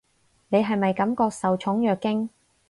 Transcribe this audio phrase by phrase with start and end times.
[0.49, 2.29] 你係咪感覺受寵若驚？